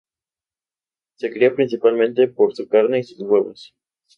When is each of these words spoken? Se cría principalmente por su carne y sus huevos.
Se 1.19 1.29
cría 1.31 1.53
principalmente 1.53 2.27
por 2.27 2.55
su 2.55 2.67
carne 2.67 2.97
y 2.97 3.03
sus 3.03 3.19
huevos. 3.21 3.75